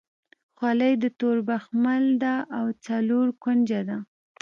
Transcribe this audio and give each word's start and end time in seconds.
خولۍ 0.57 0.93
د 1.03 1.05
تور 1.19 1.37
بخمل 1.49 2.03
ده 2.23 2.35
او 2.57 2.65
څلور 2.85 3.27
کونجه 3.43 3.79
ده. 3.89 3.97